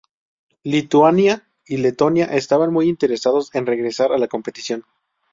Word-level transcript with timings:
Lituania 0.63 1.47
y 1.63 1.77
Letonia 1.77 2.25
estaban 2.25 2.73
muy 2.73 2.89
interesados 2.89 3.53
en 3.53 3.67
regresar 3.67 4.11
a 4.11 4.17
la 4.17 4.27
competición. 4.27 4.83